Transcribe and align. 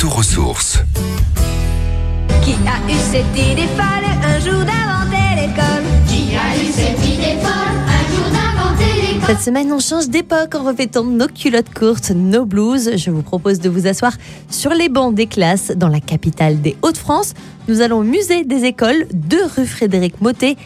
Retour 0.00 0.18
aux 0.18 0.22
sources. 0.22 0.78
Qui 2.42 2.52
a 2.52 2.90
eu 2.90 2.96
cette 3.10 3.36
idée 3.36 3.68
folle 3.76 4.08
un 4.24 4.40
jour 4.40 4.64
d'inventer 4.64 5.36
l'école? 5.36 5.84
Qui 6.08 6.34
a 6.34 6.56
eu 6.56 6.72
cette 6.72 7.06
idée 7.06 7.36
folle 7.38 7.76
un 7.86 8.08
jour 8.08 8.30
d'inventer 8.32 9.02
l'école? 9.02 9.26
Cette 9.26 9.40
semaine, 9.40 9.70
on 9.70 9.78
change 9.78 10.08
d'époque 10.08 10.54
en 10.54 10.64
revêtant 10.64 11.04
nos 11.04 11.26
culottes 11.26 11.74
courtes, 11.74 12.12
nos 12.12 12.46
blouses. 12.46 12.96
Je 12.96 13.10
vous 13.10 13.20
propose 13.20 13.58
de 13.58 13.68
vous 13.68 13.86
asseoir 13.86 14.14
sur 14.48 14.70
les 14.70 14.88
bancs 14.88 15.14
des 15.14 15.26
classes 15.26 15.70
dans 15.76 15.88
la 15.88 16.00
capitale 16.00 16.62
des 16.62 16.78
Hauts-de-France. 16.80 17.34
Nous 17.68 17.82
allons 17.82 17.98
au 17.98 18.04
musée 18.04 18.44
des 18.44 18.64
écoles 18.64 19.06
de 19.12 19.36
rue 19.54 19.66
Frédéric 19.66 20.22
Motet, 20.22 20.56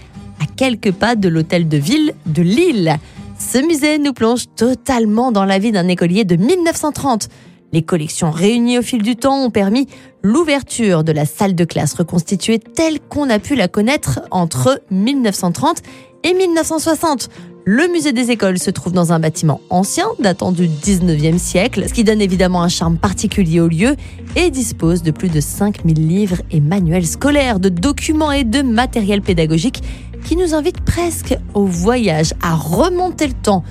à 0.40 0.46
quelques 0.46 0.92
pas 0.92 1.16
de 1.16 1.28
l'hôtel 1.28 1.66
de 1.66 1.76
ville 1.76 2.14
de 2.26 2.42
Lille. 2.42 2.98
Ce 3.36 3.58
musée 3.58 3.98
nous 3.98 4.12
plonge 4.12 4.44
totalement 4.54 5.32
dans 5.32 5.44
la 5.44 5.58
vie 5.58 5.72
d'un 5.72 5.88
écolier 5.88 6.24
de 6.24 6.36
1930. 6.36 7.28
Les 7.74 7.82
collections 7.82 8.30
réunies 8.30 8.78
au 8.78 8.82
fil 8.82 9.02
du 9.02 9.16
temps 9.16 9.42
ont 9.42 9.50
permis 9.50 9.88
l'ouverture 10.22 11.02
de 11.02 11.10
la 11.10 11.26
salle 11.26 11.56
de 11.56 11.64
classe 11.64 11.94
reconstituée 11.94 12.60
telle 12.60 13.00
qu'on 13.00 13.28
a 13.28 13.40
pu 13.40 13.56
la 13.56 13.66
connaître 13.66 14.20
entre 14.30 14.80
1930 14.92 15.82
et 16.22 16.34
1960. 16.34 17.30
Le 17.64 17.88
musée 17.88 18.12
des 18.12 18.30
écoles 18.30 18.60
se 18.60 18.70
trouve 18.70 18.92
dans 18.92 19.12
un 19.12 19.18
bâtiment 19.18 19.60
ancien 19.70 20.06
datant 20.20 20.52
du 20.52 20.68
19e 20.68 21.38
siècle, 21.38 21.88
ce 21.88 21.92
qui 21.92 22.04
donne 22.04 22.20
évidemment 22.20 22.62
un 22.62 22.68
charme 22.68 22.96
particulier 22.96 23.58
au 23.58 23.66
lieu 23.66 23.96
et 24.36 24.52
dispose 24.52 25.02
de 25.02 25.10
plus 25.10 25.28
de 25.28 25.40
5000 25.40 26.06
livres 26.06 26.42
et 26.52 26.60
manuels 26.60 27.08
scolaires, 27.08 27.58
de 27.58 27.70
documents 27.70 28.30
et 28.30 28.44
de 28.44 28.62
matériel 28.62 29.20
pédagogique 29.20 29.82
qui 30.24 30.36
nous 30.36 30.54
invitent 30.54 30.82
presque 30.82 31.36
au 31.54 31.66
voyage, 31.66 32.34
à 32.40 32.54
remonter 32.54 33.26
le 33.26 33.34
temps. 33.34 33.64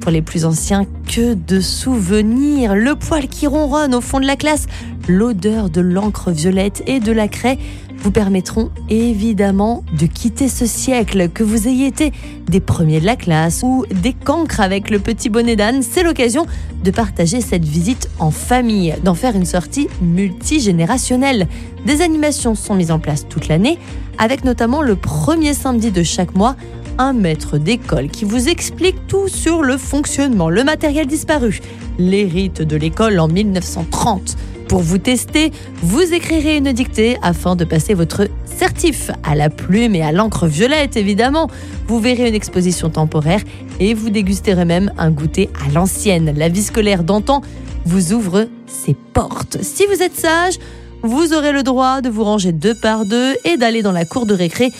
Pour 0.00 0.10
les 0.10 0.22
plus 0.22 0.46
anciens, 0.46 0.86
que 1.06 1.34
de 1.34 1.60
souvenirs, 1.60 2.74
le 2.74 2.94
poil 2.94 3.28
qui 3.28 3.46
ronronne 3.46 3.94
au 3.94 4.00
fond 4.00 4.18
de 4.18 4.26
la 4.26 4.36
classe, 4.36 4.66
l'odeur 5.08 5.68
de 5.68 5.80
l'encre 5.80 6.30
violette 6.30 6.82
et 6.86 7.00
de 7.00 7.12
la 7.12 7.28
craie 7.28 7.58
vous 7.98 8.10
permettront 8.10 8.70
évidemment 8.88 9.84
de 9.98 10.06
quitter 10.06 10.48
ce 10.48 10.64
siècle, 10.64 11.28
que 11.28 11.42
vous 11.42 11.68
ayez 11.68 11.86
été 11.86 12.12
des 12.48 12.60
premiers 12.60 13.00
de 13.00 13.04
la 13.04 13.16
classe 13.16 13.60
ou 13.62 13.84
des 13.90 14.14
cancres 14.14 14.60
avec 14.60 14.88
le 14.88 14.98
petit 15.00 15.28
bonnet 15.28 15.54
d'âne, 15.54 15.82
c'est 15.82 16.02
l'occasion 16.02 16.46
de 16.82 16.90
partager 16.90 17.42
cette 17.42 17.64
visite 17.64 18.08
en 18.18 18.30
famille, 18.30 18.94
d'en 19.04 19.14
faire 19.14 19.36
une 19.36 19.44
sortie 19.44 19.88
multigénérationnelle. 20.00 21.46
Des 21.84 22.00
animations 22.00 22.54
sont 22.54 22.74
mises 22.74 22.90
en 22.90 22.98
place 22.98 23.28
toute 23.28 23.48
l'année, 23.48 23.78
avec 24.16 24.44
notamment 24.44 24.80
le 24.80 24.96
premier 24.96 25.52
samedi 25.52 25.90
de 25.90 26.02
chaque 26.02 26.34
mois 26.34 26.56
un 27.00 27.14
maître 27.14 27.56
d'école 27.56 28.08
qui 28.08 28.26
vous 28.26 28.50
explique 28.50 29.06
tout 29.06 29.26
sur 29.26 29.62
le 29.62 29.78
fonctionnement, 29.78 30.50
le 30.50 30.64
matériel 30.64 31.06
disparu, 31.06 31.60
les 31.98 32.26
rites 32.26 32.60
de 32.60 32.76
l'école 32.76 33.18
en 33.18 33.26
1930. 33.26 34.36
Pour 34.68 34.80
vous 34.80 34.98
tester, 34.98 35.50
vous 35.82 36.12
écrirez 36.12 36.58
une 36.58 36.72
dictée 36.72 37.16
afin 37.22 37.56
de 37.56 37.64
passer 37.64 37.94
votre 37.94 38.28
certif 38.44 39.10
à 39.24 39.34
la 39.34 39.48
plume 39.48 39.94
et 39.94 40.02
à 40.02 40.12
l'encre 40.12 40.46
violette, 40.46 40.98
évidemment. 40.98 41.48
Vous 41.88 42.00
verrez 42.00 42.28
une 42.28 42.34
exposition 42.34 42.90
temporaire 42.90 43.40
et 43.80 43.94
vous 43.94 44.10
dégusterez 44.10 44.66
même 44.66 44.92
un 44.98 45.10
goûter 45.10 45.48
à 45.66 45.72
l'ancienne. 45.72 46.34
La 46.36 46.50
vie 46.50 46.62
scolaire 46.62 47.02
d'antan 47.02 47.40
vous 47.86 48.12
ouvre 48.12 48.46
ses 48.66 48.94
portes. 49.14 49.56
Si 49.62 49.86
vous 49.86 50.02
êtes 50.02 50.16
sage, 50.16 50.58
vous 51.02 51.32
aurez 51.32 51.52
le 51.52 51.62
droit 51.62 52.02
de 52.02 52.10
vous 52.10 52.24
ranger 52.24 52.52
deux 52.52 52.74
par 52.74 53.06
deux 53.06 53.36
et 53.46 53.56
d'aller 53.56 53.80
dans 53.80 53.90
la 53.90 54.04
cour 54.04 54.26
de 54.26 54.34
récré 54.34 54.70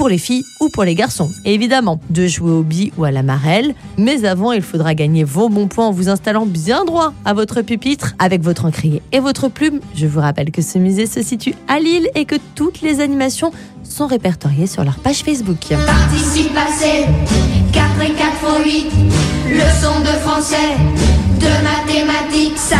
pour 0.00 0.08
les 0.08 0.16
filles 0.16 0.46
ou 0.60 0.70
pour 0.70 0.84
les 0.84 0.94
garçons. 0.94 1.30
Évidemment, 1.44 2.00
de 2.08 2.26
jouer 2.26 2.52
au 2.52 2.62
billes 2.62 2.90
ou 2.96 3.04
à 3.04 3.10
la 3.10 3.22
marelle. 3.22 3.74
Mais 3.98 4.24
avant, 4.24 4.52
il 4.52 4.62
faudra 4.62 4.94
gagner 4.94 5.24
vos 5.24 5.50
bons 5.50 5.66
points 5.66 5.88
en 5.88 5.90
vous 5.90 6.08
installant 6.08 6.46
bien 6.46 6.86
droit 6.86 7.12
à 7.26 7.34
votre 7.34 7.60
pupitre 7.60 8.14
avec 8.18 8.40
votre 8.40 8.64
encrier 8.64 9.02
et 9.12 9.20
votre 9.20 9.48
plume. 9.48 9.80
Je 9.94 10.06
vous 10.06 10.20
rappelle 10.20 10.52
que 10.52 10.62
ce 10.62 10.78
musée 10.78 11.04
se 11.04 11.20
situe 11.20 11.54
à 11.68 11.80
Lille 11.80 12.08
et 12.14 12.24
que 12.24 12.36
toutes 12.54 12.80
les 12.80 13.00
animations 13.00 13.52
sont 13.84 14.06
répertoriées 14.06 14.66
sur 14.66 14.84
leur 14.84 14.94
page 14.94 15.18
Facebook. 15.18 15.58
Participe 15.68 16.54
passé 16.54 17.04
4 17.74 17.84
et 18.00 18.14
4 18.14 18.32
fois 18.36 18.64
8 18.64 18.86
Leçon 19.50 20.00
de 20.00 20.16
français 20.22 20.78
De 21.40 21.50
mathématiques 21.62 22.56
Sacré, 22.56 22.79